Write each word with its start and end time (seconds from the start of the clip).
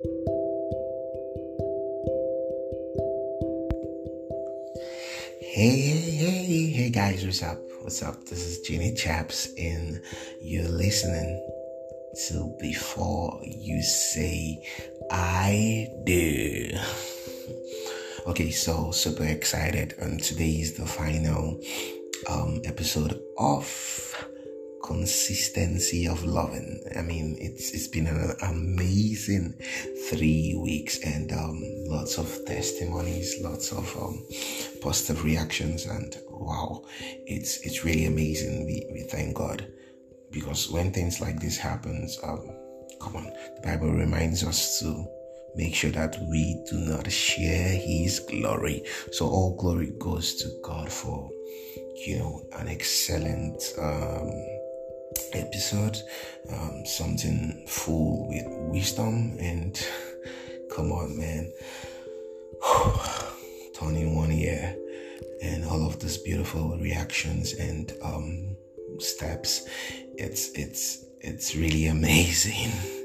Hey, 0.00 0.10
hey, 5.42 6.44
hey, 6.46 6.70
hey 6.70 6.90
guys, 6.90 7.24
what's 7.24 7.42
up? 7.42 7.58
What's 7.80 8.00
up? 8.04 8.24
This 8.26 8.46
is 8.46 8.60
Jenny 8.60 8.94
Chaps, 8.94 9.48
and 9.58 10.00
you're 10.40 10.68
listening 10.68 11.44
to 12.28 12.54
Before 12.60 13.40
You 13.42 13.82
Say 13.82 14.62
I 15.10 15.88
Do. 16.04 16.70
okay, 18.28 18.50
so 18.52 18.92
super 18.92 19.24
excited, 19.24 19.96
and 19.98 20.22
today 20.22 20.50
is 20.50 20.74
the 20.74 20.86
final 20.86 21.60
um, 22.28 22.60
episode 22.64 23.20
of 23.36 24.07
consistency 24.88 26.08
of 26.08 26.24
loving. 26.24 26.80
I 26.96 27.02
mean, 27.02 27.36
it's 27.38 27.72
it's 27.72 27.88
been 27.88 28.06
an 28.06 28.34
amazing 28.42 29.52
three 30.08 30.58
weeks 30.58 30.98
and 31.04 31.30
um, 31.30 31.62
lots 31.86 32.16
of 32.16 32.26
testimonies, 32.46 33.36
lots 33.42 33.70
of 33.70 33.84
um, 33.98 34.26
positive 34.80 35.22
reactions, 35.24 35.84
and 35.84 36.16
wow, 36.30 36.84
it's 37.26 37.58
it's 37.66 37.84
really 37.84 38.06
amazing. 38.06 38.64
We 38.64 38.88
we 38.90 39.02
thank 39.02 39.36
God 39.36 39.70
because 40.30 40.70
when 40.70 40.90
things 40.90 41.20
like 41.20 41.38
this 41.38 41.58
happens, 41.58 42.18
um, 42.22 42.48
come 42.98 43.16
on, 43.16 43.24
the 43.56 43.60
Bible 43.62 43.92
reminds 43.92 44.42
us 44.42 44.80
to 44.80 45.06
make 45.54 45.74
sure 45.74 45.90
that 45.90 46.16
we 46.30 46.64
do 46.70 46.78
not 46.78 47.12
share 47.12 47.76
His 47.76 48.20
glory. 48.20 48.84
So 49.12 49.26
all 49.28 49.54
glory 49.54 49.92
goes 49.98 50.34
to 50.36 50.48
God 50.64 50.90
for 50.90 51.30
you 52.06 52.20
know 52.20 52.42
an 52.56 52.68
excellent. 52.68 53.62
Um, 53.78 54.57
episode, 55.32 55.96
um, 56.50 56.84
something 56.84 57.64
full 57.66 58.28
with 58.28 58.44
wisdom 58.70 59.36
and 59.40 59.80
come 60.74 60.92
on, 60.92 61.16
man, 61.16 61.52
turning 63.74 64.14
one 64.14 64.30
year 64.32 64.76
and 65.42 65.64
all 65.64 65.86
of 65.86 66.00
these 66.00 66.18
beautiful 66.18 66.76
reactions 66.78 67.54
and 67.54 67.92
um, 68.02 68.56
steps. 68.98 69.68
It's 70.16 70.50
it's 70.52 71.04
it's 71.20 71.54
really 71.54 71.86
amazing. 71.86 72.72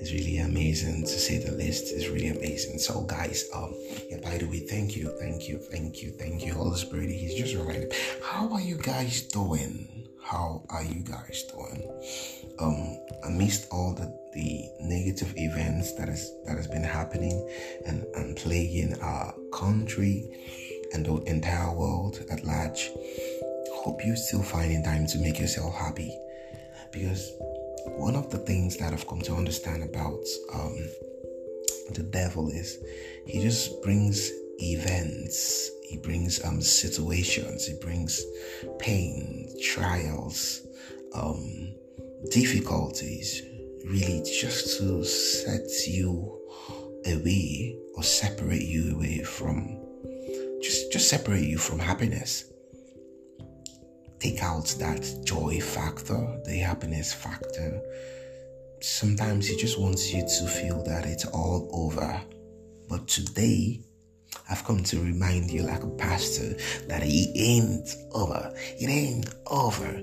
It's 0.00 0.12
really 0.12 0.38
amazing 0.38 1.02
to 1.02 1.08
say 1.08 1.36
the 1.36 1.52
least. 1.52 1.92
It's 1.92 2.08
really 2.08 2.28
amazing. 2.28 2.78
So, 2.78 3.02
guys, 3.02 3.44
um, 3.52 3.74
yeah. 4.08 4.16
By 4.22 4.38
the 4.38 4.46
way, 4.46 4.60
thank 4.60 4.96
you, 4.96 5.14
thank 5.20 5.46
you, 5.46 5.58
thank 5.58 6.02
you, 6.02 6.10
thank 6.12 6.42
you, 6.42 6.54
Holy 6.54 6.78
Spirit. 6.78 7.10
He's 7.10 7.34
just 7.34 7.54
reminded. 7.54 7.92
How 8.22 8.50
are 8.50 8.62
you 8.62 8.78
guys 8.78 9.20
doing? 9.20 9.99
How 10.30 10.62
are 10.70 10.84
you 10.84 11.02
guys 11.02 11.42
doing? 11.50 11.90
Um, 12.60 13.00
amidst 13.24 13.66
all 13.72 13.94
the, 13.94 14.16
the 14.32 14.70
negative 14.78 15.34
events 15.36 15.94
that 15.94 16.08
is 16.08 16.32
that 16.46 16.56
has 16.56 16.68
been 16.68 16.84
happening 16.84 17.48
and, 17.84 18.04
and 18.14 18.36
plaguing 18.36 18.94
our 19.00 19.34
country 19.52 20.30
and 20.92 21.04
the 21.04 21.16
entire 21.22 21.74
world 21.74 22.24
at 22.30 22.44
large, 22.44 22.90
hope 23.72 24.04
you're 24.04 24.14
still 24.14 24.44
finding 24.44 24.84
time 24.84 25.08
to 25.08 25.18
make 25.18 25.40
yourself 25.40 25.74
happy. 25.74 26.16
Because 26.92 27.32
one 27.86 28.14
of 28.14 28.30
the 28.30 28.38
things 28.38 28.76
that 28.76 28.92
I've 28.92 29.08
come 29.08 29.22
to 29.22 29.34
understand 29.34 29.82
about 29.82 30.24
um, 30.54 30.76
the 31.92 32.06
devil 32.08 32.50
is 32.50 32.78
he 33.26 33.42
just 33.42 33.82
brings 33.82 34.30
events 34.60 35.72
he 35.90 35.96
brings 35.96 36.42
um, 36.44 36.60
situations, 36.60 37.66
he 37.66 37.74
brings 37.80 38.24
pain, 38.78 39.52
trials, 39.60 40.60
um, 41.14 41.74
difficulties, 42.30 43.42
really 43.84 44.22
just 44.22 44.78
to 44.78 45.04
set 45.04 45.66
you 45.88 46.38
away 47.06 47.76
or 47.96 48.04
separate 48.04 48.62
you 48.62 48.94
away 48.94 49.24
from 49.24 49.84
just 50.62 50.92
just 50.92 51.08
separate 51.08 51.42
you 51.42 51.58
from 51.58 51.80
happiness. 51.80 52.44
Take 54.20 54.44
out 54.44 54.72
that 54.78 55.02
joy 55.24 55.58
factor 55.60 56.40
the 56.44 56.58
happiness 56.58 57.12
factor. 57.12 57.80
Sometimes 58.80 59.48
he 59.48 59.56
just 59.56 59.80
wants 59.80 60.12
you 60.12 60.22
to 60.22 60.46
feel 60.46 60.84
that 60.84 61.04
it's 61.04 61.24
all 61.24 61.68
over. 61.72 62.22
But 62.88 63.08
today 63.08 63.80
I've 64.48 64.64
come 64.64 64.82
to 64.84 65.00
remind 65.00 65.50
you, 65.50 65.62
like 65.62 65.82
a 65.82 65.88
pastor, 65.88 66.54
that 66.88 67.02
it 67.04 67.30
ain't 67.36 67.94
over. 68.12 68.52
It 68.56 68.88
ain't 68.88 69.32
over. 69.46 70.02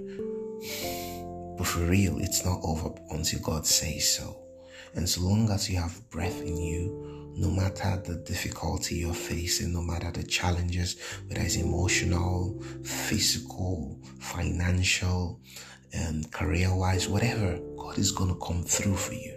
But 1.58 1.68
for 1.68 1.80
real, 1.80 2.18
it's 2.20 2.46
not 2.46 2.60
over 2.64 2.94
until 3.10 3.40
God 3.42 3.66
says 3.66 4.08
so. 4.08 4.38
And 4.96 5.08
so 5.08 5.22
long 5.22 5.50
as 5.52 5.70
you 5.70 5.78
have 5.78 6.10
breath 6.10 6.42
in 6.42 6.58
you, 6.58 7.34
no 7.36 7.50
matter 7.50 8.02
the 8.04 8.16
difficulty 8.16 8.96
you're 8.96 9.14
facing, 9.14 9.74
no 9.74 9.82
matter 9.82 10.12
the 10.12 10.24
challenges, 10.24 11.00
whether 11.28 11.42
it's 11.42 11.56
emotional, 11.56 12.62
physical, 12.84 14.00
financial, 14.20 15.40
and 15.94 16.32
career 16.32 16.74
wise, 16.74 17.08
whatever, 17.08 17.60
God 17.78 17.98
is 17.98 18.12
going 18.12 18.30
to 18.34 18.40
come 18.40 18.64
through 18.64 18.96
for 18.96 19.14
you 19.14 19.37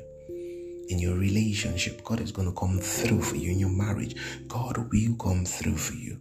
in 0.90 0.98
your 0.98 1.16
relationship. 1.16 2.04
God 2.04 2.20
is 2.20 2.32
going 2.32 2.48
to 2.48 2.54
come 2.54 2.78
through 2.78 3.22
for 3.22 3.36
you 3.36 3.52
in 3.52 3.58
your 3.58 3.70
marriage. 3.70 4.16
God 4.48 4.76
will 4.76 5.14
come 5.16 5.44
through 5.44 5.76
for 5.76 5.94
you. 5.94 6.18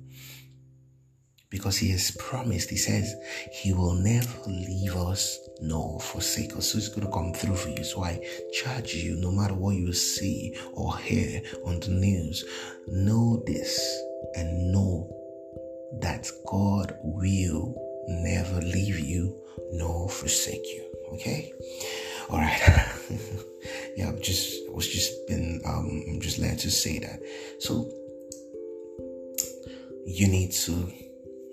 Because 1.50 1.78
he 1.78 1.90
has 1.90 2.12
promised, 2.12 2.69
he 2.69 2.78
says, 2.78 3.16
he 3.52 3.74
will 3.74 3.96
never 3.96 4.30
leave 4.46 4.96
us 4.96 5.40
nor 5.62 6.00
forsake 6.00 6.56
us. 6.56 6.68
So 6.68 6.78
he's 6.78 6.90
going 6.90 7.07
to 7.07 7.12
come 7.12 7.34
through 7.34 7.56
for 7.56 7.69
you. 7.69 7.84
So 7.84 8.03
I 8.03 8.24
charge 8.53 8.94
you, 8.94 9.16
no 9.16 9.31
matter 9.31 9.56
what 9.56 9.75
you 9.75 9.91
see 9.91 10.56
or 10.74 10.96
hear 11.00 11.41
on 11.66 11.80
the 11.80 11.90
news, 11.90 12.46
know 12.88 13.41
this 13.47 13.80
and 14.36 14.72
know 14.72 15.09
that 16.01 16.30
God 16.46 16.96
will 17.01 17.75
never 18.07 18.62
leave 18.62 19.00
you 19.00 19.36
nor 19.72 20.07
forsake 20.07 20.66
you. 20.68 20.86
Okay? 21.13 21.51
All 22.29 22.38
right. 22.38 22.59
yeah, 23.95 24.09
I've 24.09 24.22
just 24.22 24.69
was 24.72 24.88
just 24.88 25.28
been 25.28 25.62
um 25.66 26.03
I'm 26.07 26.19
just 26.19 26.38
led 26.38 26.59
to 26.59 26.72
say 26.72 27.00
that. 27.00 27.19
So 27.59 27.90
you 30.06 30.28
need 30.28 30.51
to 30.51 30.91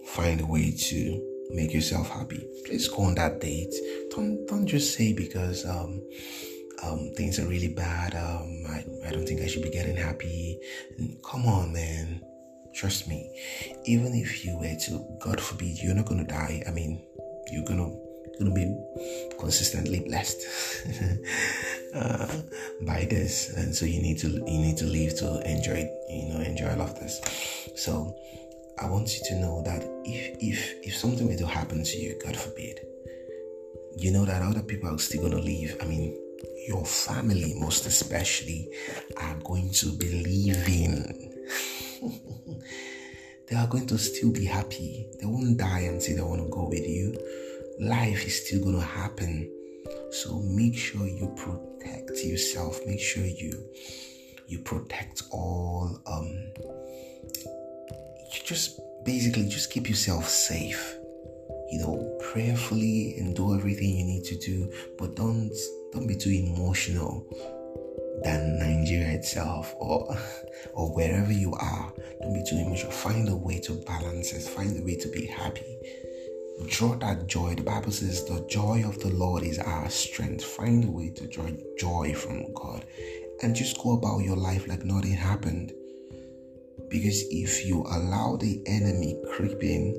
find 0.04 0.40
a 0.40 0.46
way 0.46 0.70
to 0.70 1.48
make 1.50 1.72
yourself 1.72 2.10
happy. 2.10 2.46
Please 2.66 2.88
go 2.88 3.04
on 3.04 3.14
that 3.14 3.40
date. 3.40 3.74
Don't 4.10 4.46
don't 4.46 4.66
just 4.66 4.94
say 4.94 5.12
because 5.12 5.64
um 5.64 6.02
um 6.82 7.10
things 7.16 7.38
are 7.38 7.48
really 7.48 7.72
bad. 7.72 8.14
Um 8.14 8.64
I, 8.68 8.84
I 9.06 9.12
don't 9.12 9.26
think 9.26 9.40
I 9.40 9.46
should 9.46 9.62
be 9.62 9.70
getting 9.70 9.96
happy. 9.96 10.60
Come 11.24 11.46
on 11.46 11.72
man. 11.72 12.20
Trust 12.74 13.08
me. 13.08 13.30
Even 13.86 14.14
if 14.14 14.44
you 14.44 14.58
were 14.58 14.76
to 14.86 15.18
God 15.20 15.40
forbid 15.40 15.78
you're 15.82 15.94
not 15.94 16.06
gonna 16.06 16.26
die, 16.26 16.62
I 16.68 16.70
mean 16.70 17.02
you're 17.50 17.64
gonna 17.64 18.05
going 18.38 18.50
to 18.50 18.54
be 18.54 19.36
consistently 19.38 20.00
blessed. 20.00 20.40
Uh, 21.94 22.28
by 22.82 23.06
this 23.08 23.54
and 23.56 23.74
so 23.74 23.86
you 23.86 24.02
need 24.02 24.18
to 24.18 24.28
you 24.28 24.58
need 24.60 24.76
to 24.76 24.84
live 24.84 25.16
to 25.16 25.40
enjoy 25.50 25.88
you 26.10 26.28
know 26.28 26.40
enjoy 26.40 26.68
all 26.72 26.82
of 26.82 26.94
this. 27.00 27.22
So 27.74 28.14
i 28.78 28.86
want 28.86 29.08
you 29.14 29.20
to 29.24 29.40
know 29.40 29.62
that 29.62 29.82
if 30.04 30.36
if 30.38 30.74
if 30.82 30.94
something 30.94 31.26
were 31.26 31.36
to 31.36 31.46
happen 31.46 31.82
to 31.82 31.96
you 31.96 32.18
god 32.22 32.36
forbid 32.36 32.80
you 33.96 34.10
know 34.10 34.26
that 34.26 34.42
other 34.42 34.62
people 34.62 34.94
are 34.94 34.98
still 34.98 35.22
going 35.22 35.32
to 35.32 35.38
live 35.38 35.76
i 35.80 35.86
mean 35.86 36.14
your 36.68 36.84
family 36.84 37.54
most 37.56 37.86
especially 37.86 38.68
are 39.16 39.36
going 39.44 39.70
to 39.70 39.86
believe 39.92 40.68
in 40.68 41.32
they 43.48 43.56
are 43.56 43.68
going 43.68 43.86
to 43.86 43.96
still 43.96 44.32
be 44.32 44.44
happy. 44.44 45.06
They 45.20 45.26
won't 45.26 45.56
die 45.56 45.80
and 45.80 45.94
until 45.94 46.16
they 46.16 46.22
want 46.22 46.42
to 46.42 46.48
go 46.48 46.68
with 46.68 46.86
you 46.86 47.16
life 47.78 48.26
is 48.26 48.46
still 48.46 48.62
going 48.62 48.78
to 48.78 48.84
happen. 48.84 49.50
So 50.10 50.40
make 50.40 50.76
sure 50.76 51.06
you 51.06 51.34
protect 51.36 52.18
yourself. 52.24 52.80
Make 52.86 53.00
sure 53.00 53.24
you 53.24 53.52
you 54.48 54.60
protect 54.60 55.24
all 55.32 56.00
um 56.06 56.26
you 58.32 58.40
just 58.44 58.80
basically 59.04 59.48
just 59.48 59.70
keep 59.70 59.88
yourself 59.88 60.28
safe. 60.28 60.96
You 61.70 61.80
know, 61.80 62.18
prayerfully 62.32 63.16
and 63.18 63.34
do 63.34 63.54
everything 63.54 63.90
you 63.96 64.04
need 64.04 64.24
to 64.24 64.36
do, 64.38 64.72
but 64.98 65.16
don't 65.16 65.52
don't 65.92 66.06
be 66.06 66.16
too 66.16 66.30
emotional 66.30 67.26
than 68.22 68.58
Nigeria 68.58 69.08
itself 69.14 69.74
or 69.78 70.16
or 70.74 70.94
wherever 70.94 71.32
you 71.32 71.52
are. 71.54 71.92
Don't 72.22 72.34
be 72.34 72.44
too 72.48 72.56
emotional. 72.56 72.92
Find 72.92 73.28
a 73.28 73.36
way 73.36 73.60
to 73.60 73.74
balance 73.84 74.32
it. 74.32 74.42
Find 74.42 74.78
a 74.78 74.82
way 74.84 74.96
to 74.96 75.08
be 75.08 75.26
happy 75.26 75.76
draw 76.68 76.96
that 76.96 77.26
joy. 77.26 77.54
The 77.54 77.62
Bible 77.62 77.92
says 77.92 78.24
the 78.24 78.46
joy 78.48 78.84
of 78.86 78.98
the 79.00 79.10
Lord 79.10 79.42
is 79.42 79.58
our 79.58 79.88
strength. 79.90 80.44
Find 80.44 80.84
a 80.84 80.90
way 80.90 81.10
to 81.10 81.26
draw 81.28 81.48
joy 81.78 82.14
from 82.14 82.52
God 82.54 82.84
and 83.42 83.54
just 83.54 83.78
go 83.82 83.92
about 83.92 84.24
your 84.24 84.36
life 84.36 84.66
like 84.66 84.84
nothing 84.84 85.12
happened. 85.12 85.72
Because 86.88 87.24
if 87.30 87.66
you 87.66 87.82
allow 87.82 88.36
the 88.36 88.62
enemy 88.66 89.20
creep 89.32 89.62
in, 89.62 89.94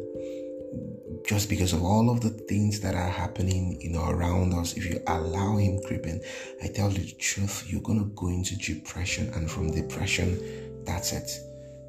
just 1.28 1.50
because 1.50 1.74
of 1.74 1.84
all 1.84 2.10
of 2.10 2.22
the 2.22 2.30
things 2.30 2.80
that 2.80 2.96
are 2.96 3.10
happening, 3.10 3.78
you 3.82 3.90
know, 3.90 4.08
around 4.10 4.54
us, 4.54 4.78
if 4.78 4.86
you 4.86 5.00
allow 5.08 5.58
him 5.58 5.80
creeping, 5.86 6.22
I 6.64 6.68
tell 6.68 6.92
you 6.92 7.00
the 7.00 7.12
truth, 7.14 7.66
you're 7.68 7.82
gonna 7.82 8.06
go 8.16 8.30
into 8.30 8.56
depression, 8.56 9.30
and 9.36 9.50
from 9.50 9.72
depression, 9.72 10.84
that's 10.86 11.12
it. 11.12 11.30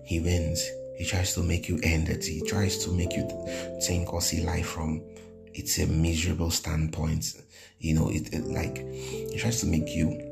He 0.04 0.20
wins. 0.20 0.68
He 0.98 1.04
tries 1.04 1.34
to 1.34 1.42
make 1.42 1.68
you 1.68 1.78
end 1.82 2.08
it. 2.08 2.24
He 2.24 2.42
tries 2.42 2.84
to 2.84 2.92
make 2.92 3.12
you 3.12 3.28
think 3.82 4.12
or 4.12 4.20
see 4.20 4.42
life 4.44 4.66
from 4.66 5.02
it's 5.54 5.78
a 5.78 5.86
miserable 5.86 6.50
standpoint. 6.50 7.34
You 7.78 7.94
know, 7.94 8.08
it, 8.10 8.32
it 8.32 8.44
like 8.46 8.78
he 8.78 9.36
tries 9.38 9.60
to 9.60 9.66
make 9.66 9.88
you 9.88 10.28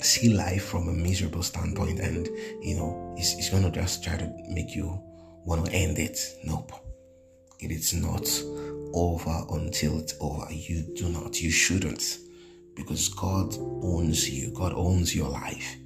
see 0.00 0.32
life 0.32 0.64
from 0.64 0.88
a 0.88 0.92
miserable 0.92 1.42
standpoint, 1.42 2.00
and 2.00 2.26
you 2.62 2.76
know, 2.76 3.14
he's, 3.16 3.32
he's 3.32 3.50
gonna 3.50 3.70
just 3.70 4.02
try 4.04 4.16
to 4.16 4.32
make 4.48 4.74
you 4.74 5.00
want 5.44 5.66
to 5.66 5.72
end 5.72 5.98
it. 5.98 6.18
Nope. 6.44 6.72
It 7.58 7.70
is 7.70 7.92
not 7.92 8.26
over 8.94 9.44
until 9.50 9.98
it's 9.98 10.14
over. 10.20 10.50
You 10.50 10.82
do 10.94 11.08
not. 11.10 11.40
You 11.40 11.50
shouldn't. 11.50 12.18
Because 12.74 13.08
God 13.10 13.54
owns 13.58 14.30
you. 14.30 14.52
God 14.52 14.72
owns 14.74 15.14
your 15.14 15.28
life. 15.28 15.76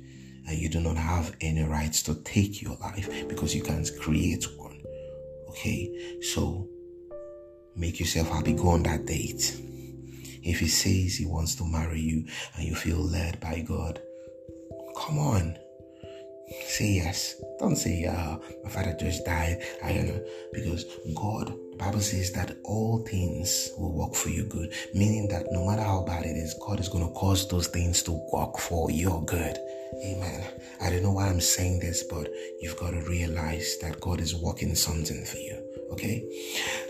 You 0.51 0.69
do 0.69 0.81
not 0.81 0.97
have 0.97 1.35
any 1.41 1.63
rights 1.63 2.03
to 2.05 2.15
take 2.17 2.63
your 2.63 2.77
life 2.77 3.29
because 3.29 3.55
you 3.55 3.63
can't 3.63 3.89
create 4.01 4.47
one. 4.57 4.81
Okay? 5.49 6.19
So 6.21 6.69
make 7.77 7.99
yourself 7.99 8.29
happy. 8.29 8.53
Go 8.53 8.69
on 8.69 8.83
that 8.85 9.07
date. 9.07 9.61
If 10.43 10.61
he 10.61 10.69
says 10.69 11.17
he 11.17 11.27
wants 11.27 11.55
to 11.57 11.65
marry 11.65 12.01
you 12.01 12.27
and 12.57 12.65
you 12.65 12.75
feel 12.75 12.99
led 12.99 13.41
by 13.41 13.61
God, 13.61 14.01
come 14.97 15.19
on. 15.19 15.57
Say 16.67 16.93
yes. 16.93 17.37
Don't 17.59 17.77
say, 17.77 18.03
yeah, 18.03 18.37
my 18.63 18.71
father 18.71 18.95
just 19.01 19.25
died. 19.25 19.65
I 19.83 19.95
don't 19.95 20.09
know. 20.09 20.25
Because 20.53 20.85
God, 21.15 21.49
the 21.71 21.77
Bible 21.79 22.01
says 22.01 22.33
that 22.33 22.59
all 22.65 22.99
things 23.07 23.71
will 23.79 23.95
work 23.95 24.15
for 24.15 24.29
you 24.29 24.45
good. 24.45 24.73
Meaning 24.95 25.29
that 25.29 25.47
no 25.51 25.67
matter 25.67 25.83
how 25.83 26.03
bad 26.03 26.25
it 26.25 26.37
is, 26.37 26.55
God 26.55 26.81
is 26.81 26.91
going 26.91 27.07
to 27.07 27.13
cause 27.15 27.49
those 27.49 27.69
things 27.69 28.03
to 28.03 28.13
work 28.31 28.59
for 28.59 28.91
your 28.91 29.25
good. 29.25 29.59
Amen. 30.05 30.45
I 30.83 30.91
don't 30.91 31.03
know 31.03 31.13
why 31.13 31.29
I'm 31.29 31.41
saying 31.41 31.81
this, 31.81 32.03
but 32.03 32.29
you've 32.61 32.77
got 32.77 32.91
to 32.91 33.01
realize 33.03 33.79
that 33.81 34.01
God 34.01 34.21
is 34.21 34.35
working 34.35 34.75
something 34.75 35.25
for 35.25 35.39
you. 35.39 35.57
Okay? 35.93 36.25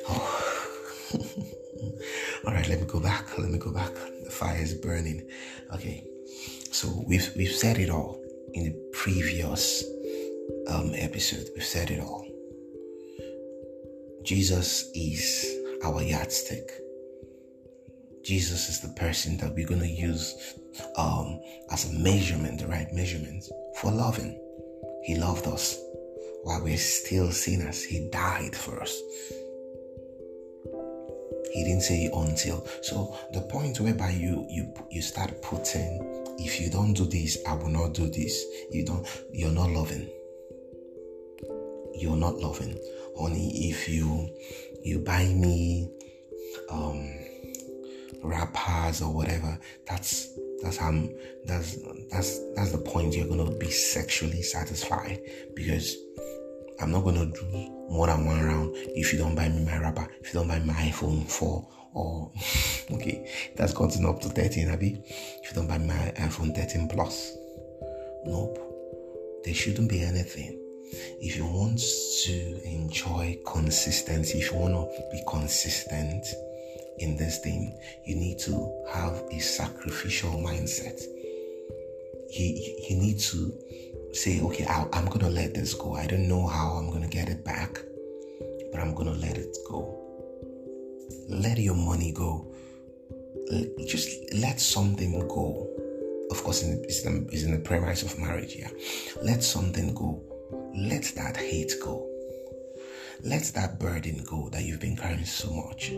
Oh. 0.08 0.60
All 2.46 2.52
right, 2.52 2.68
let 2.68 2.80
me 2.80 2.86
go 2.86 3.00
back. 3.00 3.38
Let 3.38 3.50
me 3.50 3.58
go 3.58 3.72
back. 3.72 3.92
The 4.24 4.30
fire 4.30 4.60
is 4.60 4.74
burning. 4.74 5.28
Okay. 5.72 6.04
So 6.70 7.04
we've 7.06 7.30
we've 7.36 7.52
said 7.52 7.78
it 7.78 7.88
all 7.88 8.20
in 8.52 8.64
the 8.64 8.90
previous 8.92 9.84
um, 10.68 10.92
episode. 10.94 11.48
We've 11.54 11.64
said 11.64 11.90
it 11.90 12.00
all. 12.00 12.26
Jesus 14.22 14.90
is 14.94 15.46
our 15.84 16.02
yardstick. 16.02 16.83
Jesus 18.24 18.68
is 18.68 18.80
the 18.80 18.88
person 19.00 19.36
that 19.38 19.54
we're 19.54 19.66
going 19.66 19.80
to 19.80 19.88
use 19.88 20.34
um, 20.96 21.40
as 21.70 21.90
a 21.90 21.92
measurement, 21.92 22.60
the 22.60 22.66
right 22.66 22.92
measurement 22.92 23.44
for 23.80 23.90
loving. 23.90 24.40
He 25.04 25.16
loved 25.16 25.46
us 25.46 25.78
while 26.42 26.62
we're 26.62 26.78
still 26.78 27.30
sinners. 27.30 27.84
He 27.84 28.08
died 28.10 28.56
for 28.56 28.80
us. 28.80 28.98
He 31.52 31.62
didn't 31.62 31.82
say 31.82 32.10
until. 32.12 32.66
So 32.82 33.16
the 33.32 33.42
point 33.42 33.78
whereby 33.78 34.10
you 34.10 34.46
you 34.50 34.74
you 34.90 35.02
start 35.02 35.40
putting 35.42 36.14
if 36.38 36.60
you 36.60 36.68
don't 36.68 36.94
do 36.94 37.04
this, 37.04 37.38
I 37.46 37.54
will 37.54 37.68
not 37.68 37.94
do 37.94 38.08
this. 38.08 38.44
You 38.70 38.84
don't, 38.84 39.06
you're 39.32 39.52
not 39.52 39.70
loving. 39.70 40.08
You're 41.94 42.16
not 42.16 42.36
loving. 42.36 42.76
Honey, 43.18 43.70
if 43.70 43.88
you 43.88 44.28
you 44.82 44.98
buy 44.98 45.24
me 45.26 45.88
um 46.70 47.23
wrappers 48.24 49.02
or 49.02 49.12
whatever, 49.12 49.58
that's 49.86 50.28
that's 50.62 50.80
I'm, 50.80 51.10
that's 51.44 51.76
that's 52.10 52.40
that's 52.54 52.72
the 52.72 52.78
point 52.78 53.14
you're 53.14 53.28
gonna 53.28 53.50
be 53.56 53.70
sexually 53.70 54.42
satisfied 54.42 55.20
because 55.54 55.96
I'm 56.80 56.90
not 56.90 57.04
gonna 57.04 57.26
do 57.26 57.70
more 57.88 58.06
than 58.06 58.24
one 58.24 58.42
round 58.42 58.70
if 58.74 59.12
you 59.12 59.18
don't 59.18 59.34
buy 59.34 59.48
me 59.48 59.64
my 59.64 59.78
wrapper, 59.78 60.08
if 60.20 60.32
you 60.32 60.40
don't 60.40 60.48
buy 60.48 60.58
my 60.60 60.72
iPhone 60.72 61.28
4 61.28 61.68
or 61.94 62.32
okay, 62.92 63.30
that's 63.56 63.72
counting 63.72 64.06
up 64.06 64.20
to 64.20 64.28
13, 64.28 64.68
Abby. 64.68 65.00
If 65.06 65.50
you 65.50 65.54
don't 65.54 65.68
buy 65.68 65.78
my 65.78 66.12
iPhone 66.16 66.54
13 66.54 66.88
Plus, 66.88 67.36
nope. 68.24 68.58
There 69.44 69.54
shouldn't 69.54 69.90
be 69.90 70.02
anything. 70.02 70.58
If 71.20 71.36
you 71.36 71.46
want 71.46 71.80
to 72.24 72.62
enjoy 72.64 73.38
consistency, 73.46 74.38
if 74.38 74.50
you 74.50 74.58
want 74.58 74.74
to 74.74 75.02
be 75.12 75.22
consistent 75.28 76.24
in 76.98 77.16
this 77.16 77.38
thing, 77.40 77.78
you 78.04 78.16
need 78.16 78.38
to 78.40 78.84
have 78.92 79.22
a 79.30 79.38
sacrificial 79.38 80.32
mindset. 80.32 81.00
You, 82.30 82.76
you 82.88 82.96
need 82.96 83.18
to 83.20 83.52
say, 84.12 84.40
okay, 84.40 84.66
I, 84.66 84.86
I'm 84.92 85.06
going 85.06 85.20
to 85.20 85.30
let 85.30 85.54
this 85.54 85.74
go. 85.74 85.94
I 85.94 86.06
don't 86.06 86.28
know 86.28 86.46
how 86.46 86.72
I'm 86.72 86.90
going 86.90 87.02
to 87.02 87.08
get 87.08 87.28
it 87.28 87.44
back, 87.44 87.78
but 88.72 88.80
I'm 88.80 88.94
going 88.94 89.12
to 89.12 89.18
let 89.18 89.36
it 89.36 89.56
go 89.68 90.04
let 91.28 91.58
your 91.58 91.74
money 91.74 92.12
go. 92.12 92.46
Just 93.86 94.32
let 94.34 94.60
something 94.60 95.12
go. 95.28 95.68
Of 96.30 96.42
course, 96.42 96.62
it's 96.62 97.04
in, 97.04 97.28
it's 97.30 97.42
in 97.44 97.52
the 97.52 97.58
premise 97.58 98.02
of 98.02 98.18
marriage, 98.18 98.56
yeah. 98.56 98.70
Let 99.22 99.42
something 99.42 99.94
go. 99.94 100.22
Let 100.74 101.04
that 101.16 101.36
hate 101.36 101.72
go. 101.82 102.08
Let 103.22 103.42
that 103.54 103.78
burden 103.78 104.24
go 104.24 104.48
that 104.50 104.64
you've 104.64 104.80
been 104.80 104.96
carrying 104.96 105.24
so 105.24 105.50
much 105.50 105.92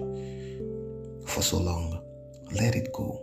for 1.26 1.42
so 1.42 1.58
long. 1.58 2.02
Let 2.52 2.74
it 2.74 2.92
go. 2.92 3.22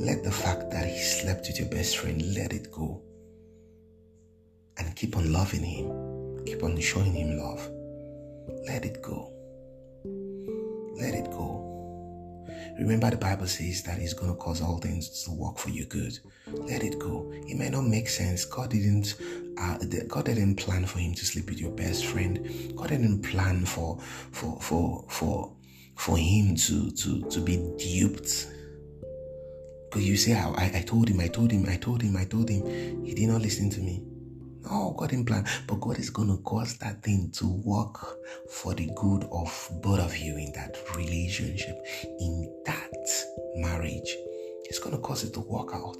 Let 0.00 0.22
the 0.22 0.30
fact 0.30 0.70
that 0.70 0.88
he 0.88 0.98
slept 0.98 1.46
with 1.48 1.58
your 1.58 1.68
best 1.68 1.98
friend, 1.98 2.22
let 2.34 2.52
it 2.52 2.70
go. 2.70 3.02
And 4.76 4.94
keep 4.94 5.16
on 5.16 5.32
loving 5.32 5.62
him. 5.64 6.44
Keep 6.46 6.62
on 6.62 6.78
showing 6.80 7.12
him 7.12 7.36
love. 7.36 7.68
Let 8.66 8.84
it 8.84 9.02
go. 9.02 9.32
Let 11.00 11.14
it 11.14 11.30
go. 11.30 11.68
Remember, 12.78 13.10
the 13.10 13.16
Bible 13.16 13.46
says 13.46 13.82
that 13.82 13.98
He's 13.98 14.14
going 14.14 14.30
to 14.30 14.36
cause 14.36 14.62
all 14.62 14.78
things 14.78 15.24
to 15.24 15.32
work 15.32 15.58
for 15.58 15.70
your 15.70 15.86
good. 15.86 16.16
Let 16.46 16.84
it 16.84 16.98
go. 16.98 17.30
It 17.46 17.56
may 17.56 17.70
not 17.70 17.84
make 17.84 18.08
sense. 18.08 18.44
God 18.44 18.70
didn't. 18.70 19.16
Uh, 19.58 19.78
God 20.06 20.26
didn't 20.26 20.56
plan 20.56 20.86
for 20.86 21.00
him 21.00 21.14
to 21.14 21.24
sleep 21.24 21.48
with 21.48 21.60
your 21.60 21.72
best 21.72 22.06
friend. 22.06 22.72
God 22.76 22.88
didn't 22.90 23.22
plan 23.22 23.64
for 23.64 23.98
for 24.30 24.60
for 24.60 25.04
for 25.08 25.56
for 25.98 26.16
him 26.16 26.54
to 26.54 26.90
to 26.92 27.28
to 27.28 27.40
be 27.40 27.56
duped. 27.76 28.48
Because 29.84 30.06
you 30.06 30.16
say, 30.16 30.34
I, 30.34 30.70
I 30.74 30.84
told 30.86 31.08
him, 31.08 31.18
I 31.20 31.28
told 31.28 31.50
him, 31.50 31.66
I 31.66 31.76
told 31.76 32.02
him, 32.02 32.16
I 32.16 32.24
told 32.24 32.50
him. 32.50 33.04
He 33.04 33.14
did 33.14 33.28
not 33.28 33.40
listen 33.40 33.70
to 33.70 33.80
me. 33.80 34.04
No, 34.62 34.94
God 34.98 35.08
didn't 35.10 35.24
plan. 35.24 35.46
But 35.66 35.80
God 35.80 35.98
is 35.98 36.10
going 36.10 36.28
to 36.28 36.36
cause 36.42 36.76
that 36.78 37.02
thing 37.02 37.30
to 37.36 37.46
work 37.64 37.98
for 38.50 38.74
the 38.74 38.90
good 38.96 39.24
of 39.32 39.70
both 39.82 40.00
of 40.00 40.16
you 40.18 40.36
in 40.36 40.52
that 40.52 40.76
relationship, 40.94 41.80
in 42.20 42.54
that 42.66 42.92
marriage. 43.56 44.14
He's 44.66 44.78
going 44.78 44.94
to 44.94 45.00
cause 45.00 45.24
it 45.24 45.32
to 45.34 45.40
work 45.40 45.70
out. 45.72 45.96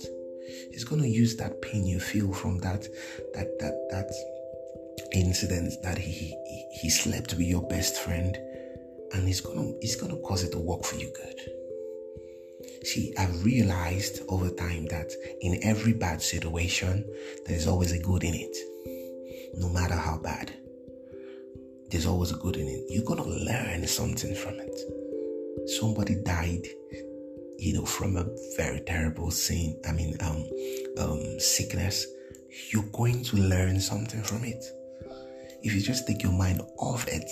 He's 0.70 0.84
going 0.84 1.00
to 1.00 1.08
use 1.08 1.37
that 1.37 1.62
pain 1.62 1.87
you 1.87 1.99
feel 1.99 2.32
from 2.34 2.58
that, 2.58 2.82
that, 3.32 3.58
that, 3.58 3.88
that 3.90 4.12
incident 5.12 5.72
that 5.82 5.96
he, 5.96 6.11
he, 6.11 6.66
he 6.82 6.90
slept 6.90 7.32
with 7.34 7.46
your 7.46 7.62
best 7.68 7.96
friend 7.96 8.37
and 9.12 9.26
he's 9.26 9.40
gonna 9.40 9.72
he's 9.80 9.96
gonna 9.96 10.16
cause 10.18 10.42
it 10.44 10.52
to 10.52 10.58
work 10.58 10.84
for 10.84 10.96
you 10.96 11.10
good. 11.14 11.40
See, 12.84 13.14
I've 13.18 13.44
realized 13.44 14.22
over 14.28 14.50
time 14.50 14.86
that 14.86 15.12
in 15.40 15.62
every 15.62 15.92
bad 15.92 16.22
situation, 16.22 17.04
there's 17.46 17.66
always 17.66 17.92
a 17.92 17.98
good 17.98 18.24
in 18.24 18.34
it. 18.34 18.56
No 19.54 19.68
matter 19.68 19.94
how 19.94 20.18
bad, 20.18 20.52
there's 21.90 22.06
always 22.06 22.32
a 22.32 22.36
good 22.36 22.56
in 22.56 22.66
it. 22.66 22.84
You're 22.88 23.04
gonna 23.04 23.26
learn 23.26 23.86
something 23.86 24.34
from 24.34 24.54
it. 24.54 24.80
Somebody 25.78 26.16
died, 26.22 26.66
you 27.58 27.74
know, 27.74 27.84
from 27.84 28.16
a 28.16 28.26
very 28.56 28.80
terrible 28.80 29.30
sin. 29.30 29.78
I 29.86 29.92
mean, 29.92 30.16
um, 30.20 30.48
um, 30.98 31.40
sickness. 31.40 32.06
You're 32.70 32.90
going 32.92 33.22
to 33.24 33.36
learn 33.36 33.78
something 33.80 34.22
from 34.22 34.44
it. 34.44 34.64
If 35.62 35.74
you 35.74 35.80
just 35.80 36.06
take 36.06 36.22
your 36.22 36.32
mind 36.32 36.62
off 36.78 37.06
it 37.08 37.30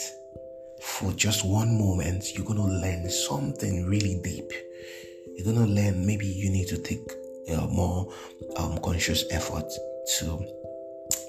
for 0.80 1.12
just 1.12 1.44
one 1.44 1.76
moment, 1.78 2.34
you're 2.34 2.46
gonna 2.46 2.66
learn 2.66 3.08
something 3.08 3.86
really 3.86 4.20
deep. 4.22 4.50
You're 5.34 5.52
gonna 5.52 5.66
learn 5.66 6.06
maybe 6.06 6.26
you 6.26 6.50
need 6.50 6.68
to 6.68 6.78
take 6.78 7.10
uh, 7.52 7.66
more 7.66 8.12
um, 8.56 8.78
conscious 8.78 9.24
effort 9.30 9.70
to 10.18 10.40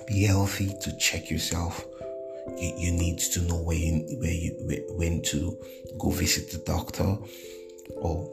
be 0.07 0.23
healthy 0.23 0.73
to 0.81 0.97
check 0.97 1.29
yourself. 1.29 1.85
You, 2.57 2.73
you 2.77 2.91
need 2.91 3.19
to 3.19 3.41
know 3.41 3.57
where 3.57 3.77
you, 3.77 4.17
where 4.19 4.31
you 4.31 4.85
when 4.91 5.21
to 5.23 5.57
go 5.99 6.09
visit 6.09 6.51
the 6.51 6.59
doctor 6.59 7.17
or 7.95 8.29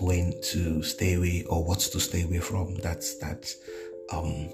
when 0.00 0.34
to 0.42 0.82
stay 0.82 1.14
away 1.14 1.44
or 1.48 1.64
what 1.64 1.80
to 1.80 2.00
stay 2.00 2.24
away 2.24 2.38
from. 2.38 2.74
That's 2.76 3.18
that 3.18 3.54
um 4.10 4.50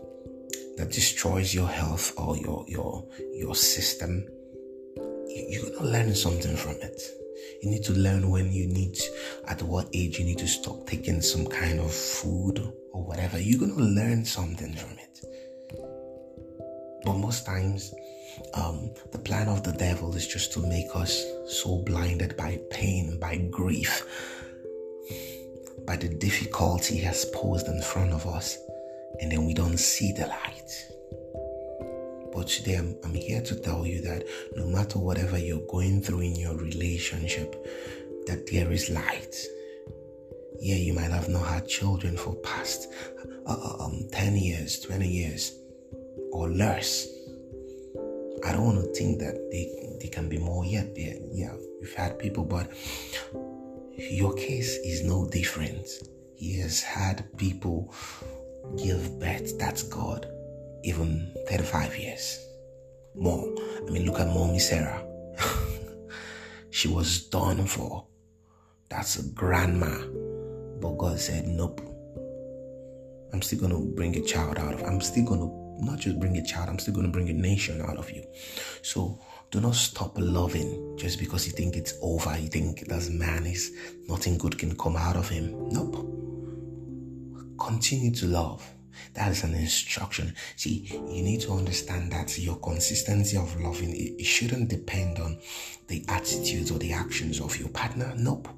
that 0.76 0.90
destroys 0.90 1.54
your 1.54 1.68
health 1.68 2.12
or 2.16 2.36
your 2.36 2.64
your 2.68 3.06
your 3.34 3.54
system 3.54 4.26
you're 5.34 5.70
gonna 5.70 5.90
learn 5.90 6.14
something 6.14 6.56
from 6.56 6.76
it. 6.82 7.00
You 7.62 7.70
need 7.70 7.84
to 7.84 7.92
learn 7.92 8.30
when 8.30 8.52
you 8.52 8.66
need, 8.66 8.98
at 9.48 9.62
what 9.62 9.88
age 9.94 10.18
you 10.18 10.24
need 10.24 10.38
to 10.38 10.48
stop 10.48 10.86
taking 10.86 11.20
some 11.20 11.46
kind 11.46 11.80
of 11.80 11.92
food 11.92 12.58
or 12.92 13.04
whatever. 13.04 13.40
You're 13.40 13.60
gonna 13.60 13.82
learn 13.82 14.24
something 14.24 14.74
from 14.74 14.98
it. 14.98 15.24
But 17.04 17.14
most 17.14 17.46
times, 17.46 17.92
um, 18.54 18.90
the 19.10 19.18
plan 19.18 19.48
of 19.48 19.62
the 19.62 19.72
devil 19.72 20.14
is 20.14 20.26
just 20.26 20.52
to 20.54 20.60
make 20.60 20.94
us 20.94 21.24
so 21.46 21.78
blinded 21.78 22.36
by 22.36 22.60
pain, 22.70 23.18
by 23.18 23.36
grief, 23.50 24.06
by 25.86 25.96
the 25.96 26.08
difficulty 26.08 26.96
he 26.96 27.00
has 27.02 27.24
posed 27.26 27.66
in 27.68 27.82
front 27.82 28.12
of 28.12 28.26
us, 28.26 28.58
and 29.20 29.30
then 29.32 29.46
we 29.46 29.54
don't 29.54 29.78
see 29.78 30.12
the 30.12 30.26
light. 30.26 30.70
But 32.32 32.48
today 32.48 32.76
I'm, 32.76 32.96
I'm 33.04 33.14
here 33.14 33.42
to 33.42 33.56
tell 33.56 33.86
you 33.86 34.00
that 34.02 34.24
no 34.56 34.66
matter 34.66 34.98
whatever 34.98 35.38
you're 35.38 35.66
going 35.70 36.00
through 36.00 36.20
in 36.20 36.36
your 36.36 36.56
relationship, 36.56 37.54
that 38.26 38.48
there 38.50 38.72
is 38.72 38.88
light. 38.88 39.36
Yeah, 40.58 40.76
you 40.76 40.94
might 40.94 41.10
have 41.10 41.28
not 41.28 41.46
had 41.46 41.68
children 41.68 42.16
for 42.16 42.34
past 42.36 42.88
uh, 43.46 43.52
uh 43.52 43.84
um, 43.84 44.06
10 44.12 44.36
years, 44.36 44.80
20 44.80 45.06
years, 45.06 45.52
or 46.32 46.48
less. 46.48 47.06
I 48.44 48.52
don't 48.52 48.64
want 48.64 48.78
to 48.82 48.92
think 48.94 49.18
that 49.18 49.34
they, 49.50 49.98
they 50.00 50.08
can 50.08 50.28
be 50.28 50.38
more 50.38 50.64
yet. 50.64 50.92
Yeah, 50.96 51.14
yeah, 51.32 51.52
we've 51.80 51.94
had 51.94 52.18
people, 52.18 52.44
but 52.44 52.72
your 53.98 54.32
case 54.34 54.76
is 54.84 55.04
no 55.04 55.28
different. 55.28 55.86
He 56.36 56.58
has 56.60 56.80
had 56.80 57.26
people 57.36 57.92
give 58.82 59.18
birth. 59.20 59.58
That's 59.58 59.82
God 59.82 60.26
even 60.84 61.32
35 61.48 61.96
years. 61.98 62.44
More. 63.14 63.44
I 63.86 63.90
mean, 63.90 64.06
look 64.06 64.20
at 64.20 64.26
mommy 64.28 64.58
Sarah. 64.58 65.04
she 66.70 66.88
was 66.88 67.26
done 67.28 67.66
for. 67.66 68.06
That's 68.88 69.18
a 69.18 69.28
grandma. 69.30 69.98
But 70.80 70.98
God 70.98 71.18
said, 71.18 71.46
nope. 71.46 71.80
I'm 73.32 73.40
still 73.40 73.60
going 73.60 73.72
to 73.72 73.94
bring 73.94 74.16
a 74.16 74.22
child 74.22 74.58
out 74.58 74.74
of, 74.74 74.82
I'm 74.82 75.00
still 75.00 75.24
going 75.24 75.40
to 75.40 75.62
not 75.84 75.98
just 75.98 76.20
bring 76.20 76.36
a 76.36 76.44
child, 76.44 76.68
I'm 76.68 76.78
still 76.78 76.94
going 76.94 77.06
to 77.06 77.12
bring 77.12 77.28
a 77.28 77.32
nation 77.32 77.80
out 77.82 77.96
of 77.96 78.10
you. 78.10 78.24
So 78.82 79.18
do 79.50 79.60
not 79.60 79.74
stop 79.74 80.12
loving 80.16 80.96
just 80.98 81.18
because 81.18 81.46
you 81.46 81.52
think 81.52 81.76
it's 81.76 81.94
over. 82.02 82.36
You 82.38 82.48
think 82.48 82.88
that 82.88 83.10
man 83.10 83.46
is 83.46 83.72
nothing 84.08 84.38
good 84.38 84.58
can 84.58 84.76
come 84.76 84.96
out 84.96 85.16
of 85.16 85.28
him. 85.28 85.68
Nope. 85.70 85.96
Continue 87.58 88.12
to 88.16 88.26
love. 88.26 88.68
That 89.14 89.30
is 89.30 89.44
an 89.44 89.54
instruction. 89.54 90.34
See, 90.56 90.88
you 90.92 91.22
need 91.22 91.40
to 91.42 91.52
understand 91.52 92.12
that 92.12 92.38
your 92.38 92.56
consistency 92.56 93.36
of 93.36 93.60
loving 93.60 93.90
it, 93.90 94.20
it 94.20 94.24
shouldn't 94.24 94.68
depend 94.68 95.18
on 95.18 95.38
the 95.88 96.04
attitudes 96.08 96.70
or 96.70 96.78
the 96.78 96.92
actions 96.92 97.40
of 97.40 97.58
your 97.58 97.68
partner. 97.68 98.12
Nope. 98.16 98.48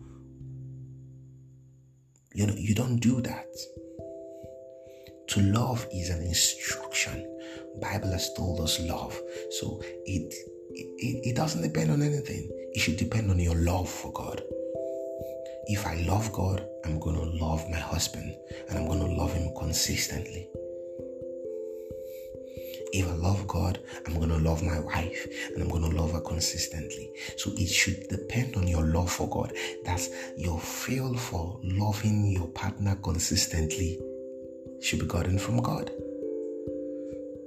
You 2.35 2.47
know, 2.47 2.55
you 2.57 2.75
don't 2.75 2.99
do 2.99 3.21
that. 3.23 3.47
To 5.29 5.41
love 5.41 5.87
is 5.93 6.11
an 6.11 6.23
instruction. 6.23 7.31
Bible 7.81 8.11
has 8.13 8.33
told 8.35 8.61
us 8.61 8.81
love. 8.81 9.19
So 9.51 9.81
it, 10.05 10.33
it 10.71 11.29
it 11.29 11.37
doesn't 11.37 11.63
depend 11.63 11.91
on 11.91 12.03
anything. 12.03 12.49
It 12.73 12.81
should 12.81 12.97
depend 12.97 13.31
on 13.31 13.39
your 13.39 13.57
love 13.57 13.89
for 13.89 14.13
God 14.13 14.43
if 15.67 15.87
I 15.87 15.95
love 16.03 16.33
God, 16.33 16.67
I'm 16.85 16.99
going 16.99 17.17
to 17.17 17.45
love 17.45 17.69
my 17.71 17.79
husband 17.79 18.37
and 18.69 18.79
I'm 18.79 18.87
going 18.87 19.01
to 19.01 19.15
love 19.15 19.33
him 19.33 19.55
consistently. 19.57 20.49
If 22.93 23.09
I 23.09 23.15
love 23.15 23.47
God, 23.49 23.81
I'm 24.07 24.15
going 24.15 24.29
to 24.29 24.39
love 24.39 24.63
my 24.63 24.79
wife 24.79 25.27
and 25.53 25.63
I'm 25.63 25.69
going 25.69 25.91
to 25.91 25.97
love 25.97 26.13
her 26.13 26.21
consistently. 26.21 27.11
So 27.37 27.51
it 27.57 27.69
should 27.69 28.09
depend 28.09 28.57
on 28.57 28.69
your 28.69 28.85
love 28.85 29.11
for 29.11 29.29
God. 29.29 29.53
That's 29.85 30.11
your 30.37 30.61
feel 30.61 31.15
for 31.15 31.59
loving 31.63 32.31
your 32.31 32.49
partner 32.49 32.97
consistently 32.97 33.99
should 34.81 35.01
be 35.01 35.07
gotten 35.07 35.39
from 35.39 35.63
God. 35.63 35.91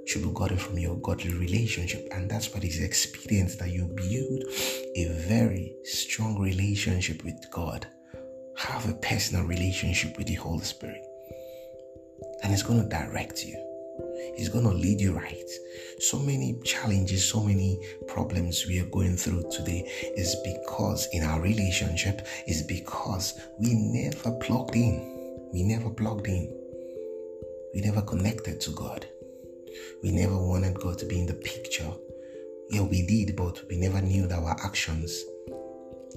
Should 0.05 0.23
be 0.23 0.31
gotten 0.33 0.57
from 0.57 0.79
your 0.79 0.95
godly 0.95 1.33
relationship. 1.33 2.07
And 2.11 2.29
that's 2.29 2.53
what 2.53 2.63
is 2.63 2.81
experience 2.81 3.55
that 3.57 3.69
you 3.69 3.85
build 3.85 4.43
a 4.95 5.13
very 5.27 5.75
strong 5.83 6.39
relationship 6.39 7.23
with 7.23 7.35
God 7.51 7.87
have 8.67 8.89
a 8.89 8.93
personal 8.95 9.45
relationship 9.45 10.17
with 10.17 10.27
the 10.27 10.33
Holy 10.33 10.63
Spirit. 10.63 11.01
And 12.43 12.51
it's 12.51 12.63
going 12.63 12.83
to 12.83 12.89
direct 12.89 13.45
you. 13.45 13.55
He's 14.35 14.49
going 14.49 14.65
to 14.65 14.71
lead 14.71 14.99
you 14.99 15.13
right. 15.13 15.49
So 15.99 16.19
many 16.19 16.59
challenges, 16.65 17.23
so 17.23 17.41
many 17.41 17.79
problems 18.07 18.65
we 18.67 18.81
are 18.81 18.89
going 18.89 19.15
through 19.15 19.49
today 19.49 19.89
is 20.17 20.35
because 20.43 21.07
in 21.13 21.23
our 21.23 21.39
relationship 21.39 22.27
is 22.45 22.61
because 22.63 23.39
we 23.57 23.73
never 23.73 24.31
plugged 24.39 24.75
in. 24.75 25.47
We 25.53 25.63
never 25.63 25.89
plugged 25.89 26.27
in. 26.27 26.53
We 27.73 27.79
never 27.79 28.01
connected 28.01 28.59
to 28.61 28.71
God. 28.71 29.07
We 30.03 30.11
never 30.11 30.37
wanted 30.37 30.77
God 30.77 30.97
to 30.99 31.05
be 31.05 31.21
in 31.21 31.25
the 31.25 31.35
picture. 31.35 31.89
Yeah, 32.69 32.81
we 32.81 33.07
did, 33.07 33.37
but 33.37 33.63
we 33.69 33.77
never 33.77 34.01
knew 34.01 34.27
that 34.27 34.39
our 34.39 34.57
actions 34.61 35.23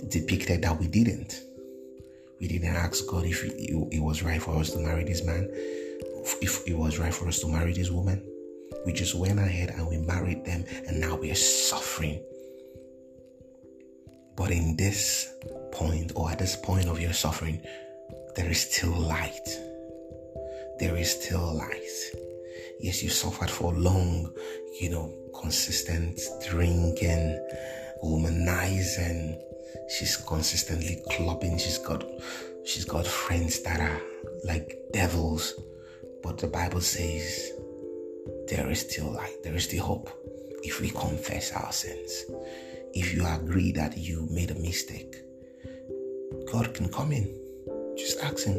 depicted 0.09 0.63
that 0.63 0.81
we 0.81 0.89
didn't. 0.89 1.41
We 2.41 2.49
didn't 2.49 2.75
ask 2.75 3.07
God 3.07 3.27
if 3.27 3.45
it, 3.45 4.01
was 4.01 4.23
right 4.23 4.41
for 4.41 4.57
us 4.57 4.71
to 4.71 4.79
marry 4.79 5.05
this 5.05 5.23
man, 5.25 5.47
if 6.41 6.67
it 6.67 6.77
was 6.77 6.99
right 6.99 7.13
for 7.13 7.29
us 7.29 7.41
to 7.41 7.49
marry 7.49 7.73
this 7.75 7.91
woman. 7.91 8.27
We 8.87 8.95
just 8.95 9.15
went 9.15 9.39
ahead 9.39 9.71
and 9.71 9.87
we 9.87 9.99
married 9.99 10.47
them, 10.47 10.65
and 10.87 11.01
now 11.01 11.17
we 11.17 11.31
are 11.31 11.35
suffering. 11.35 12.23
But 14.37 14.51
in 14.51 14.77
this 14.77 15.31
point, 15.73 16.13
or 16.15 16.31
at 16.31 16.39
this 16.39 16.57
point 16.57 16.89
of 16.89 16.99
your 16.99 17.13
suffering, 17.13 17.61
there 18.37 18.49
is 18.49 18.61
still 18.63 18.93
light. 18.93 19.49
There 20.79 20.97
is 20.97 21.11
still 21.11 21.57
light. 21.57 21.77
Yes, 22.81 23.03
you 23.03 23.11
suffered 23.11 23.51
for 23.51 23.75
long, 23.75 24.33
you 24.81 24.89
know, 24.89 25.13
consistent 25.39 26.19
drinking, 26.49 27.39
womanizing, 28.03 29.39
she's 29.89 30.17
consistently 30.17 31.03
clubbing. 31.11 31.59
She's 31.59 31.79
got 31.79 32.05
she's 32.65 32.85
got 32.85 33.07
friends 33.07 33.61
that 33.63 33.81
are 33.81 34.01
like 34.45 34.79
devils. 34.93 35.55
But 36.23 36.39
the 36.39 36.49
Bible 36.49 36.81
says 36.81 37.53
there 38.49 38.71
is 38.71 38.81
still 38.81 39.13
light, 39.13 39.43
there 39.43 39.55
is 39.55 39.65
still 39.65 39.85
hope 39.85 40.11
if 40.63 40.81
we 40.81 40.91
confess 40.91 41.53
our 41.53 41.73
sins. 41.73 42.25
If 42.93 43.15
you 43.15 43.27
agree 43.27 43.73
that 43.73 43.97
you 43.97 44.27
made 44.31 44.51
a 44.51 44.55
mistake, 44.57 45.17
God 46.51 46.75
can 46.75 46.89
come 46.89 47.13
in. 47.13 47.35
Just 47.97 48.21
ask 48.23 48.45
Him. 48.45 48.59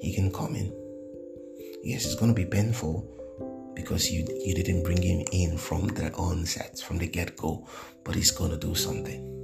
He 0.00 0.12
can 0.14 0.30
come 0.30 0.54
in. 0.54 0.72
Yes, 1.82 2.04
it's 2.04 2.14
going 2.14 2.34
to 2.34 2.34
be 2.34 2.46
painful 2.46 3.10
because 3.74 4.10
you 4.10 4.26
you 4.44 4.54
didn't 4.54 4.82
bring 4.82 5.02
Him 5.02 5.24
in 5.32 5.56
from 5.56 5.88
the 5.88 6.12
onset, 6.12 6.78
from 6.78 6.98
the 6.98 7.06
get 7.06 7.36
go, 7.36 7.66
but 8.04 8.14
He's 8.14 8.30
going 8.30 8.50
to 8.50 8.56
do 8.56 8.74
something. 8.74 9.34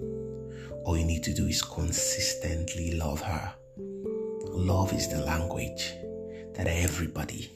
All 0.85 0.97
you 0.97 1.05
need 1.05 1.23
to 1.25 1.35
do 1.35 1.47
is 1.47 1.63
consistently 1.63 2.93
love 2.93 3.21
her. 3.21 3.55
Love 4.45 4.93
is 4.93 5.09
the 5.09 5.21
language 5.21 5.95
that 6.55 6.67
everybody, 6.67 7.51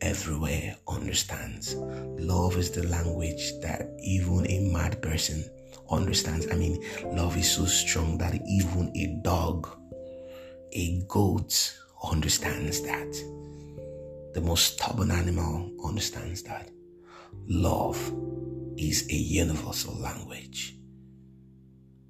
everywhere 0.00 0.76
understands. 0.88 1.74
Love 1.74 2.56
is 2.56 2.70
the 2.70 2.86
language 2.88 3.52
that 3.60 3.88
even 4.02 4.46
a 4.50 4.70
mad 4.72 5.00
person 5.02 5.44
understands. 5.90 6.46
I 6.50 6.56
mean, 6.56 6.82
love 7.06 7.36
is 7.36 7.50
so 7.50 7.64
strong 7.64 8.18
that 8.18 8.34
even 8.46 8.92
a 8.96 9.20
dog, 9.22 9.68
a 10.72 11.02
goat 11.08 11.76
understands 12.04 12.82
that. 12.82 13.12
The 14.34 14.40
most 14.40 14.74
stubborn 14.74 15.10
animal 15.10 15.70
understands 15.84 16.42
that. 16.44 16.70
Love 17.46 17.98
is 18.76 19.06
a 19.10 19.14
universal 19.14 19.94
language. 19.94 20.76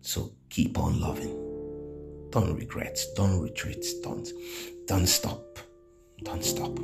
So 0.02 0.32
keep 0.50 0.78
on 0.78 1.00
loving. 1.00 2.30
Don't 2.30 2.56
regret. 2.56 2.98
Don't 3.14 3.40
retreat. 3.40 3.84
Don't 4.02 4.28
don't 4.86 5.06
stop. 5.06 5.58
Don't 6.24 6.44
stop. 6.44 6.76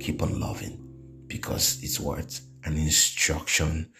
Keep 0.00 0.22
on 0.22 0.40
loving 0.40 0.84
because 1.28 1.82
it's 1.82 2.00
worth 2.00 2.40
an 2.64 2.76
instruction 2.76 3.90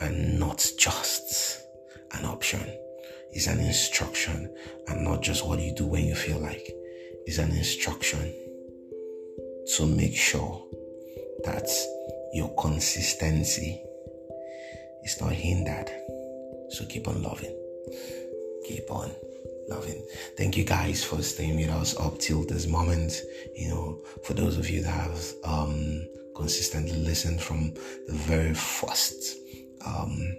and 0.00 0.38
not 0.38 0.68
just 0.78 1.62
an 2.12 2.24
option. 2.24 2.60
It's 3.30 3.46
an 3.46 3.60
instruction 3.60 4.52
and 4.88 5.04
not 5.04 5.22
just 5.22 5.46
what 5.46 5.60
you 5.60 5.72
do 5.76 5.86
when 5.86 6.04
you 6.04 6.16
feel 6.16 6.40
like. 6.40 6.68
It's 7.26 7.38
an 7.38 7.52
instruction 7.52 8.34
to 9.76 9.86
make 9.86 10.16
sure 10.16 10.66
that 11.44 11.68
your 12.32 12.52
consistency 12.56 13.80
is 15.04 15.20
not 15.20 15.32
hindered. 15.32 15.88
So 16.70 16.84
keep 16.86 17.06
on 17.06 17.22
loving 17.22 17.67
keep 18.64 18.90
on 18.90 19.10
loving. 19.68 20.02
Thank 20.36 20.56
you 20.56 20.64
guys 20.64 21.04
for 21.04 21.22
staying 21.22 21.56
with 21.56 21.70
us 21.70 21.98
up 21.98 22.18
till 22.18 22.44
this 22.44 22.66
moment. 22.66 23.22
You 23.54 23.68
know, 23.68 24.02
for 24.24 24.34
those 24.34 24.58
of 24.58 24.68
you 24.68 24.82
that 24.82 24.90
have 24.90 25.34
um, 25.44 26.06
consistently 26.34 26.96
listened 26.96 27.40
from 27.40 27.74
the 28.06 28.14
very 28.14 28.54
first 28.54 29.38
um, 29.84 30.36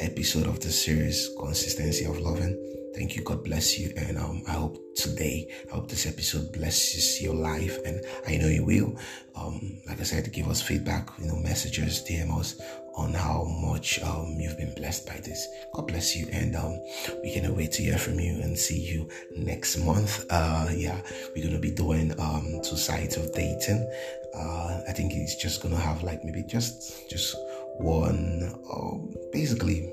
episode 0.00 0.46
of 0.46 0.60
the 0.60 0.70
series, 0.70 1.30
Consistency 1.38 2.04
of 2.04 2.18
Loving. 2.18 2.58
Thank 2.94 3.16
you. 3.16 3.22
God 3.22 3.42
bless 3.42 3.78
you. 3.78 3.92
And 3.96 4.18
um, 4.18 4.42
I 4.46 4.52
hope 4.52 4.78
today, 4.96 5.50
I 5.70 5.74
hope 5.74 5.88
this 5.88 6.06
episode 6.06 6.52
blesses 6.52 7.22
your 7.22 7.34
life. 7.34 7.78
And 7.86 8.04
I 8.26 8.36
know 8.36 8.48
you 8.48 8.64
will. 8.64 8.96
Um, 9.34 9.78
like 9.88 10.00
I 10.00 10.02
said, 10.02 10.30
give 10.32 10.48
us 10.48 10.60
feedback, 10.60 11.08
you 11.18 11.26
know, 11.26 11.36
messages, 11.36 12.04
DM 12.08 12.36
us 12.38 12.60
on 12.94 13.14
how 13.14 13.44
much 13.44 14.00
um, 14.02 14.36
you've 14.38 14.56
been 14.56 14.74
blessed 14.74 15.06
by 15.06 15.16
this. 15.24 15.48
God 15.72 15.88
bless 15.88 16.16
you. 16.16 16.28
And 16.32 16.54
um, 16.56 16.80
we 17.22 17.32
cannot 17.32 17.56
wait 17.56 17.72
to 17.72 17.82
hear 17.82 17.98
from 17.98 18.20
you 18.20 18.40
and 18.42 18.58
see 18.58 18.78
you 18.78 19.08
next 19.36 19.78
month. 19.78 20.26
Uh, 20.30 20.68
yeah, 20.74 21.00
we're 21.34 21.42
to 21.54 21.60
be 21.60 21.70
doing 21.70 22.18
um, 22.20 22.60
two 22.62 22.76
sides 22.76 23.16
of 23.16 23.32
dating. 23.32 23.88
Uh, 24.34 24.80
I 24.88 24.92
think 24.92 25.12
it's 25.14 25.36
just 25.36 25.62
to 25.74 25.80
have 25.80 26.02
like 26.02 26.24
maybe 26.24 26.42
just, 26.42 27.08
just 27.10 27.36
one, 27.78 28.54
um, 28.72 29.14
basically 29.32 29.92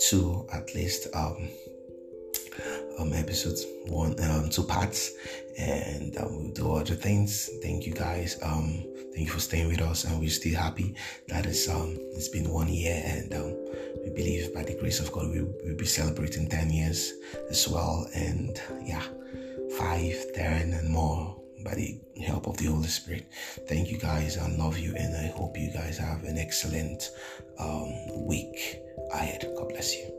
two 0.00 0.46
at 0.52 0.74
least. 0.74 1.08
Um, 1.14 1.48
um, 2.98 3.12
episodes, 3.12 3.64
one, 3.86 4.14
um, 4.22 4.50
two 4.50 4.64
parts, 4.64 5.12
and 5.58 6.16
um, 6.18 6.36
we'll 6.36 6.52
do 6.52 6.72
other 6.72 6.94
things. 6.94 7.48
Thank 7.62 7.86
you 7.86 7.94
guys. 7.94 8.38
Um, 8.42 8.84
thank 9.14 9.26
you 9.26 9.32
for 9.32 9.40
staying 9.40 9.68
with 9.68 9.80
us, 9.80 10.04
and 10.04 10.18
we're 10.20 10.30
still 10.30 10.56
happy 10.56 10.94
that 11.28 11.46
it's 11.46 11.68
um, 11.68 11.96
it's 12.12 12.28
been 12.28 12.50
one 12.50 12.68
year, 12.68 13.00
and 13.04 13.32
um, 13.34 13.54
we 14.04 14.10
believe 14.10 14.54
by 14.54 14.62
the 14.62 14.76
grace 14.78 15.00
of 15.00 15.12
God 15.12 15.30
we 15.30 15.42
will 15.42 15.76
be 15.76 15.86
celebrating 15.86 16.48
ten 16.48 16.70
years 16.70 17.12
as 17.50 17.68
well, 17.68 18.06
and 18.14 18.60
yeah, 18.84 19.04
five, 19.78 20.16
ten, 20.34 20.72
and 20.72 20.88
more 20.88 21.36
by 21.64 21.74
the 21.74 22.00
help 22.24 22.46
of 22.46 22.56
the 22.56 22.66
Holy 22.66 22.86
Spirit. 22.86 23.26
Thank 23.66 23.90
you 23.90 23.98
guys. 23.98 24.38
I 24.38 24.48
love 24.48 24.78
you, 24.78 24.94
and 24.96 25.16
I 25.16 25.36
hope 25.36 25.56
you 25.56 25.72
guys 25.72 25.98
have 25.98 26.24
an 26.24 26.38
excellent 26.38 27.10
um, 27.58 28.26
week 28.26 28.78
ahead. 29.12 29.44
God 29.56 29.68
bless 29.68 29.94
you. 29.96 30.17